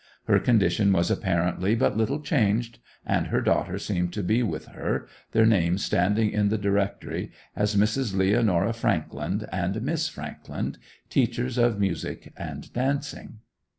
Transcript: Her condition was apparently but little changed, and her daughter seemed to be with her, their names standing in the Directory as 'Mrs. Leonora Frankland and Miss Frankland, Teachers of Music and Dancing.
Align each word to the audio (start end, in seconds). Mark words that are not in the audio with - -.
Her 0.25 0.39
condition 0.39 0.91
was 0.93 1.11
apparently 1.11 1.75
but 1.75 1.95
little 1.95 2.21
changed, 2.21 2.79
and 3.05 3.27
her 3.27 3.39
daughter 3.39 3.77
seemed 3.77 4.11
to 4.13 4.23
be 4.23 4.41
with 4.41 4.65
her, 4.69 5.07
their 5.31 5.45
names 5.45 5.85
standing 5.85 6.31
in 6.31 6.49
the 6.49 6.57
Directory 6.57 7.31
as 7.55 7.75
'Mrs. 7.75 8.15
Leonora 8.15 8.73
Frankland 8.73 9.47
and 9.51 9.79
Miss 9.83 10.07
Frankland, 10.09 10.79
Teachers 11.11 11.59
of 11.59 11.79
Music 11.79 12.33
and 12.35 12.73
Dancing. 12.73 13.41